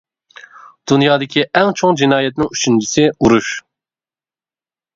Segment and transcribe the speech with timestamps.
[0.91, 3.53] دۇنيادىكى ئەڭ چوڭ جىنايەتنىڭ ئۈچىنچىسى: ئۇرۇش.